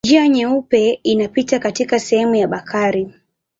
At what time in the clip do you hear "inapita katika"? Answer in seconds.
1.03-1.99